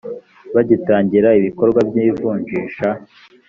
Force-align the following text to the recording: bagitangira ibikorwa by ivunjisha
bagitangira 0.55 1.29
ibikorwa 1.39 1.79
by 1.87 1.95
ivunjisha 2.05 2.87